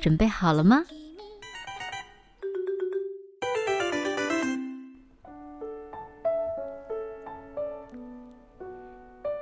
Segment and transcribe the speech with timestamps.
[0.00, 0.84] 准备好了吗？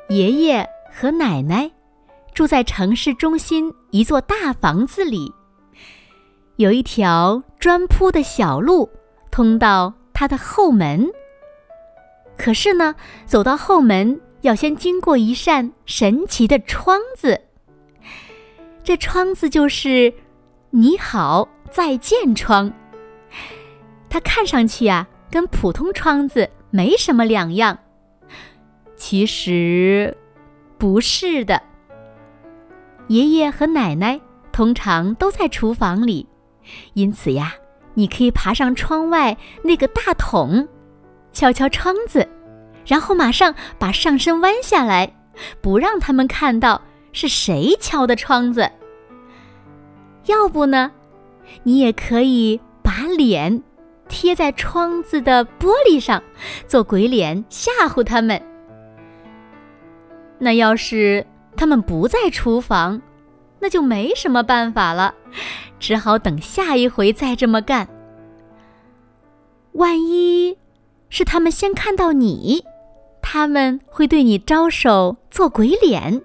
[0.09, 1.71] 爷爷和奶奶
[2.33, 5.33] 住在城市中心一座大房子里，
[6.57, 8.89] 有一条砖铺的小路
[9.31, 11.11] 通到他的后门。
[12.37, 12.95] 可是呢，
[13.27, 17.41] 走到后门要先经过一扇神奇的窗子，
[18.83, 20.13] 这窗子就是。
[20.77, 22.73] 你好，再见窗。
[24.11, 27.79] 它看上去啊，跟普通窗子没什么两样。
[28.97, 30.17] 其实，
[30.77, 31.63] 不是的。
[33.07, 36.27] 爷爷和奶奶通常都在厨房里，
[36.95, 37.55] 因此呀，
[37.95, 40.67] 你可以爬上窗外那个大桶，
[41.31, 42.29] 敲敲窗子，
[42.85, 45.15] 然后马上把上身弯下来，
[45.61, 48.69] 不让他们看到是谁敲的窗子。
[50.27, 50.91] 要不呢，
[51.63, 53.63] 你也可以把脸
[54.09, 56.23] 贴在窗子的玻璃上，
[56.67, 58.41] 做鬼脸吓唬他们。
[60.39, 63.01] 那要是他们不在厨房，
[63.61, 65.15] 那就没什么办法了，
[65.79, 67.89] 只好等下一回再这么干。
[69.73, 70.57] 万一
[71.09, 72.65] 是他们先看到你，
[73.21, 76.23] 他们会对你招手做鬼脸。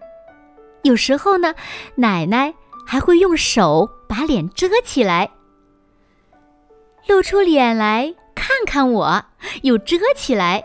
[0.83, 1.53] 有时候呢，
[1.95, 2.53] 奶奶。
[2.91, 5.29] 还会用手把脸遮起来，
[7.05, 9.23] 露出脸来看看我，
[9.61, 10.63] 又遮起来，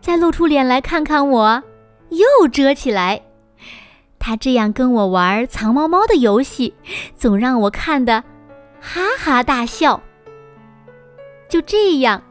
[0.00, 1.64] 再露出脸来看看我，
[2.10, 3.20] 又遮起来。
[4.20, 6.72] 他这样跟我玩藏猫猫的游戏，
[7.16, 8.22] 总让我看得
[8.80, 10.00] 哈哈大笑。
[11.48, 12.22] 就这样，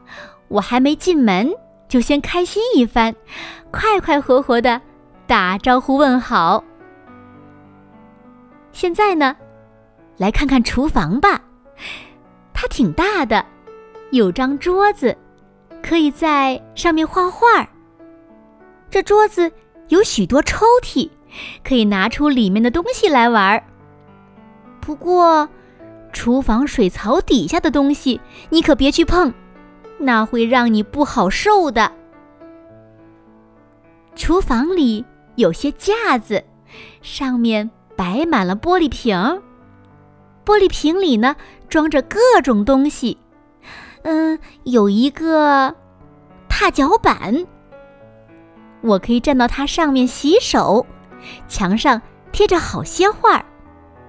[0.48, 1.54] 我还没进门，
[1.86, 3.14] 就先开心一番，
[3.70, 4.80] 快快活活的
[5.26, 6.64] 打招呼问好。
[8.74, 9.34] 现在呢，
[10.18, 11.40] 来看看厨房吧。
[12.52, 13.46] 它挺大的，
[14.10, 15.16] 有张桌子，
[15.80, 17.66] 可以在上面画画。
[18.90, 19.50] 这桌子
[19.88, 21.08] 有许多抽屉，
[21.62, 23.62] 可以拿出里面的东西来玩。
[24.80, 25.48] 不过，
[26.12, 28.20] 厨房水槽底下的东西
[28.50, 29.32] 你可别去碰，
[29.98, 31.92] 那会让你不好受的。
[34.16, 35.04] 厨房里
[35.36, 36.42] 有些架子，
[37.02, 37.70] 上面。
[37.96, 39.16] 摆满了玻璃瓶，
[40.44, 41.36] 玻璃瓶里呢
[41.68, 43.18] 装着各种东西。
[44.02, 45.74] 嗯，有一个
[46.48, 47.46] 踏脚板，
[48.82, 50.86] 我可以站到它上面洗手。
[51.48, 53.44] 墙上贴着好些画儿，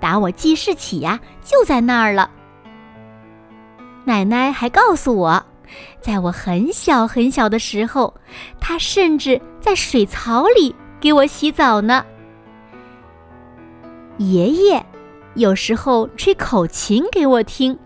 [0.01, 2.29] 打我记事起呀就在那儿了。
[4.03, 5.45] 奶奶还告诉我，
[6.01, 8.13] 在我很小很小的时候，
[8.59, 12.05] 她甚至在水槽里给我洗澡呢。
[14.17, 14.85] 爷爷
[15.33, 17.77] 有时候吹口琴给我听，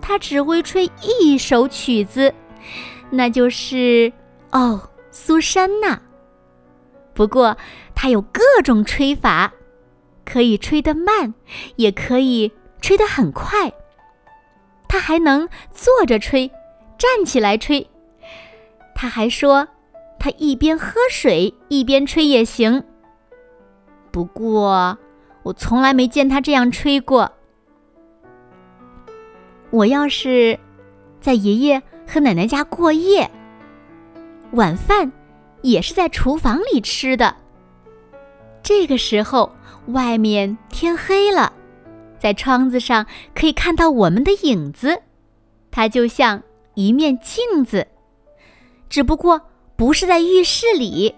[0.00, 2.32] 他只会吹一首曲子，
[3.10, 4.10] 那就是
[4.52, 6.00] 哦，苏珊娜。
[7.12, 7.54] 不过
[7.94, 9.52] 他有各种吹法，
[10.24, 11.34] 可以吹得慢，
[11.76, 12.50] 也可以
[12.80, 13.70] 吹得很快。
[14.88, 16.50] 他还能坐着吹，
[16.96, 17.86] 站起来吹。
[18.94, 19.68] 他还说，
[20.18, 22.82] 他一边喝水一边吹也行。
[24.10, 24.96] 不过。
[25.48, 27.32] 我从来没见他这样吹过。
[29.70, 30.58] 我要是
[31.22, 33.30] 在爷爷和奶奶家过夜，
[34.52, 35.10] 晚饭
[35.62, 37.34] 也是在厨房里吃的。
[38.62, 39.50] 这个时候，
[39.86, 41.50] 外面天黑了，
[42.18, 45.00] 在窗子上可以看到我们的影子，
[45.70, 46.42] 它就像
[46.74, 47.86] 一面镜子，
[48.90, 49.40] 只不过
[49.76, 51.14] 不是在浴室里，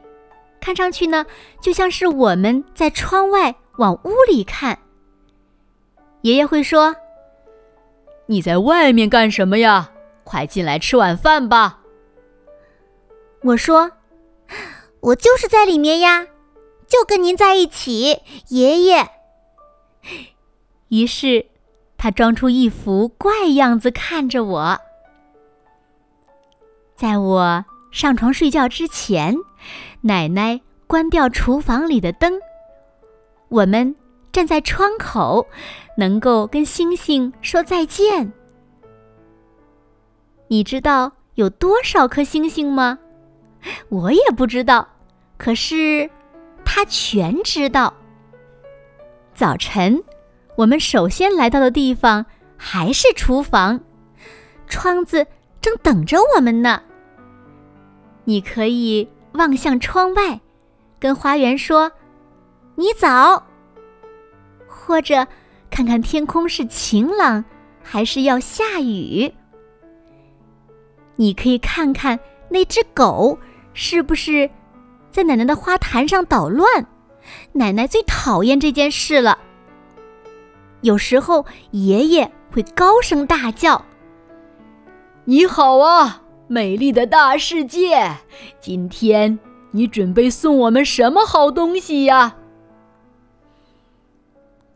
[0.61, 1.27] 看上去呢，
[1.61, 3.57] 就像是我们在窗外。
[3.81, 4.79] 往屋里看，
[6.21, 6.95] 爷爷会说
[8.29, 9.91] ：“你在外面干什么呀？
[10.23, 11.81] 快进来吃晚饭吧。”
[13.41, 13.93] 我说
[15.01, 16.27] ：“我就是在里面呀，
[16.87, 18.19] 就跟您在一起，
[18.49, 19.09] 爷爷。”
[20.89, 21.47] 于是
[21.97, 24.79] 他装出一副怪样子看着我。
[26.95, 29.35] 在我上床睡觉之前，
[30.03, 32.39] 奶奶关掉厨房里的灯。
[33.51, 33.95] 我们
[34.33, 35.47] 站在窗口，
[35.97, 38.33] 能够跟星星说再见。
[40.47, 42.99] 你知道有多少颗星星吗？
[43.89, 44.87] 我也不知道，
[45.37, 46.09] 可是
[46.65, 47.93] 他全知道。
[49.35, 50.03] 早晨，
[50.57, 52.25] 我们首先来到的地方
[52.57, 53.81] 还是厨房，
[54.69, 55.27] 窗子
[55.61, 56.81] 正等着我们呢。
[58.25, 60.41] 你可以望向窗外，
[61.01, 61.91] 跟花园说
[62.81, 63.47] ：“你早。”
[64.67, 65.27] 或者
[65.71, 67.45] 看看天空是晴朗
[67.83, 69.33] 还是要下雨。
[71.17, 72.19] 你可以看看
[72.49, 73.39] 那只狗
[73.75, 74.49] 是不是
[75.13, 76.87] 在奶奶的花坛上捣乱。
[77.53, 79.39] 奶奶最讨厌这件事了。
[80.81, 83.85] 有时候爷爷会高声大叫
[85.27, 88.17] ：“你好啊，美丽的大世界！
[88.59, 89.39] 今天
[89.73, 92.37] 你准备送我们什么好东西呀？”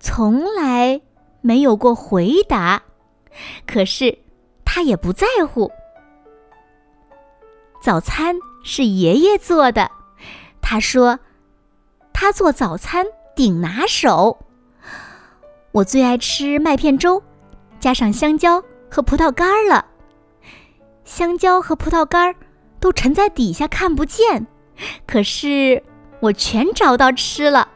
[0.04, 1.00] 从来
[1.40, 2.82] 没有过回答，
[3.66, 4.18] 可是
[4.62, 5.72] 他也不在乎。
[7.82, 9.90] 早餐是爷爷做的，
[10.60, 11.18] 他说
[12.12, 14.38] 他做早餐顶拿手。
[15.72, 17.22] 我最爱吃麦片粥，
[17.80, 19.86] 加上香蕉和葡萄干了。
[21.06, 22.34] 香蕉和葡萄干
[22.78, 24.46] 都沉在底下看不见，
[25.06, 25.82] 可是
[26.20, 27.70] 我全找到吃了。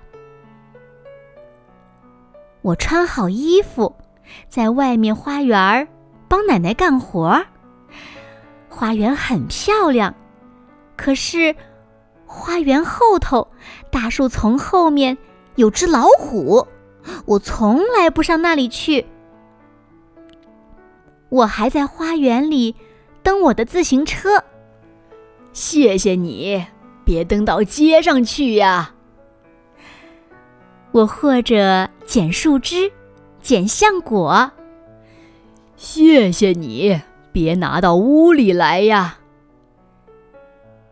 [2.63, 3.95] 我穿好衣服，
[4.49, 5.89] 在外面花园
[6.29, 7.45] 帮奶奶干活。
[8.69, 10.15] 花园很漂亮，
[10.97, 11.55] 可是
[12.27, 13.49] 花园后头
[13.91, 15.17] 大树丛后面
[15.57, 16.67] 有只老虎，
[17.25, 19.07] 我从来不上那里去。
[21.31, 22.75] 我还在花园里
[23.23, 24.43] 蹬我的自行车。
[25.53, 26.65] 谢谢你，
[27.05, 28.95] 别蹬到街上去呀。
[30.93, 32.91] 我或者捡树枝，
[33.43, 34.51] 捡橡果。
[35.77, 37.03] 谢谢你。
[37.31, 39.19] 别拿到屋里来呀！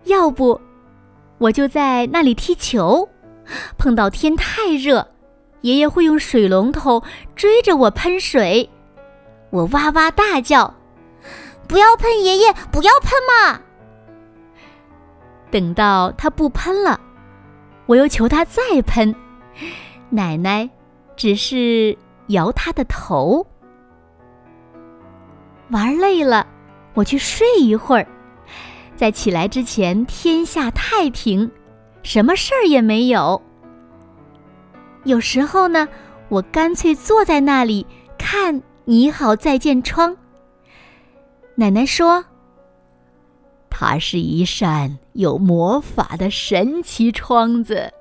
[0.04, 0.60] 要不，
[1.38, 3.08] 我就在那里踢球。
[3.78, 5.08] 碰到天太热，
[5.62, 7.02] 爷爷会用水龙头
[7.34, 8.68] 追着我喷水，
[9.48, 10.74] 我哇哇大叫
[11.66, 13.62] ：“不要喷，爷爷，不要喷嘛！”
[15.50, 17.00] 等到他不喷了，
[17.86, 19.14] 我又求他再喷，
[20.10, 20.68] 奶奶
[21.16, 21.96] 只是
[22.28, 23.46] 摇他的头。
[25.70, 26.46] 玩累了，
[26.94, 28.06] 我去睡一会儿，
[28.94, 31.50] 在起来之前天下太平，
[32.02, 33.40] 什么事儿也没有。
[35.04, 35.88] 有时候呢，
[36.28, 37.86] 我干脆坐在那里
[38.18, 38.54] 看
[38.84, 40.16] 《你好，再见》窗。
[41.56, 42.24] 奶奶说
[43.70, 47.92] ：“它是一扇有魔法的神奇窗子，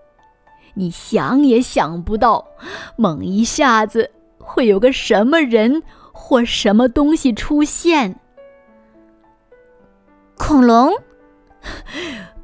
[0.75, 2.45] 你想也想不到，
[2.95, 5.81] 猛一下子会有个什么人。”
[6.17, 8.17] 或什么东西出现？
[10.37, 10.93] 恐龙，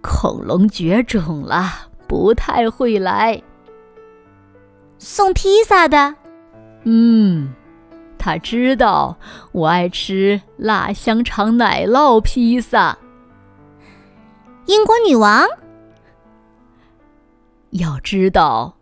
[0.01, 3.42] 恐龙绝种了，不太会来。
[4.98, 6.13] 送披萨的，
[6.83, 7.54] 嗯，
[8.18, 9.18] 他知道
[9.54, 12.98] 我爱吃辣香肠奶酪披萨。
[14.66, 15.48] 英国女王，
[17.71, 18.77] 要知道，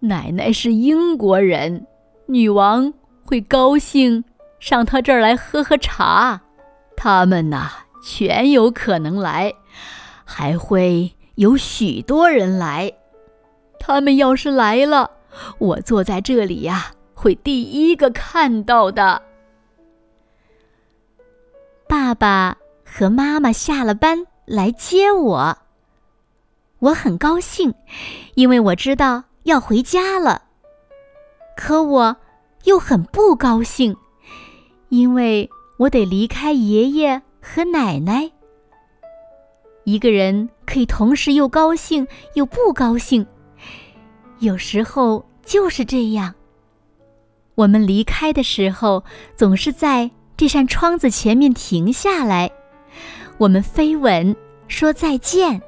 [0.00, 1.86] 奶奶是英国人，
[2.26, 2.92] 女王
[3.24, 4.24] 会高兴。
[4.60, 6.40] 上她这儿来喝喝茶，
[6.96, 7.70] 他们呐
[8.02, 9.52] 全有可能来，
[10.24, 12.92] 还会有许多人来。
[13.78, 15.10] 他们要是来了，
[15.58, 19.20] 我坐在这里呀，会第一个看到的。
[21.86, 25.58] 爸爸和妈妈下了班来接我，
[26.84, 27.72] 我很高兴，
[28.34, 30.42] 因为我知道要回家了。
[31.56, 32.14] 可我
[32.64, 33.96] 又很不高兴。
[34.90, 35.48] 因为
[35.78, 38.30] 我得离开爷爷和奶奶。
[39.84, 43.26] 一个人可以同时又高兴又不高兴，
[44.40, 46.34] 有时候就是这样。
[47.54, 49.02] 我们离开的时候，
[49.34, 52.52] 总是在这扇窗子前面停下来，
[53.38, 54.36] 我们飞吻
[54.68, 55.62] 说再见。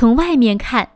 [0.00, 0.88] 从外面看，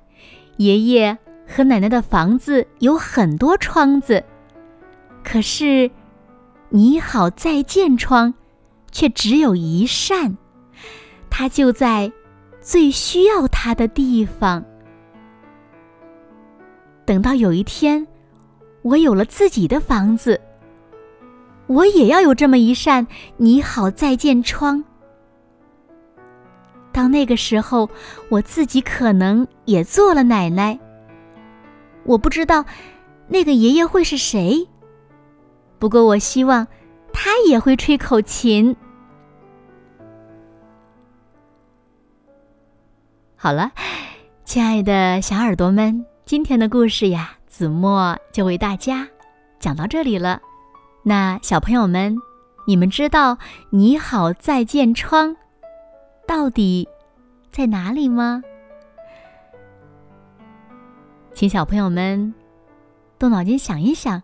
[0.57, 4.25] 爷爷和奶奶的房子有很多窗子，
[5.23, 5.91] 可是。
[6.71, 8.33] 你好，再见窗，
[8.91, 10.39] 却只有一扇，
[11.29, 12.11] 它就在
[12.63, 14.65] 最需要它的地方。
[17.05, 18.07] 等到有一天，
[18.81, 20.41] 我有了自己的房子，
[21.67, 23.07] 我也要有这么一扇
[23.37, 24.83] 你好再见窗。
[26.95, 27.91] 到那个时候，
[28.29, 30.79] 我自己可能也做了奶奶。
[32.05, 32.65] 我不知道
[33.27, 34.67] 那个爷爷会是谁。
[35.81, 36.67] 不过我希望
[37.13, 38.75] 他也会吹口琴。
[43.35, 43.73] 好了，
[44.45, 49.07] 亲爱的小耳朵们，今天的故事呀，子墨就为大家
[49.59, 50.41] 讲到这里了。
[51.03, 52.17] 那小朋友们，
[52.67, 53.37] 你们知道
[53.71, 55.37] “你好，再见窗”
[56.27, 56.89] 到底
[57.51, 58.43] 在哪里吗？
[61.33, 62.33] 请小朋友们
[63.19, 64.23] 动脑筋想一想，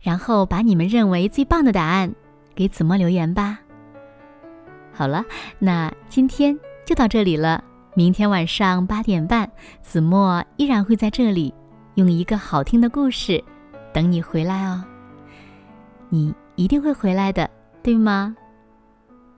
[0.00, 2.14] 然后把你们认为最棒的答案
[2.54, 3.60] 给子墨留言吧。
[4.92, 5.24] 好了，
[5.58, 7.62] 那今天就到这里了。
[7.94, 9.50] 明天晚上八点半，
[9.82, 11.52] 子墨依然会在这里，
[11.94, 13.42] 用一个好听的故事
[13.92, 14.84] 等你回来哦。
[16.08, 17.48] 你一定会回来的，
[17.82, 18.36] 对吗？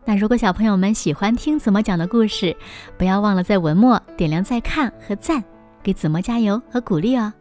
[0.05, 2.57] 那如果小朋友们喜欢听子墨讲的故事，
[2.99, 5.43] 不要忘了在文末点亮再看和赞，
[5.83, 7.33] 给子墨加油和鼓励哦。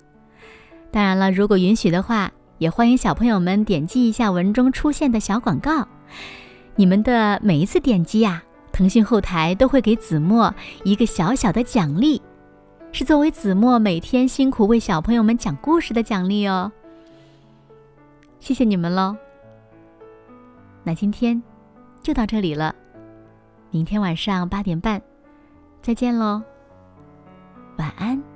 [0.92, 5.88] 当然了，如果允许的话，也欢迎小朋友们点击一下文中出现的小广告。
[6.76, 8.44] 你们的每一次点击呀。
[8.72, 12.22] 腾讯后台都会给子墨一个小小的奖励，
[12.94, 16.72] 是作为子墨每天辛苦为小朋友们讲故事的奖励哦。
[18.40, 19.18] 谢谢你们喽！
[20.86, 21.44] 那今天
[22.02, 22.74] 就到这里了，
[23.72, 25.02] 明天晚上八点半
[25.82, 26.42] 再见喽，
[27.78, 28.29] 晚安。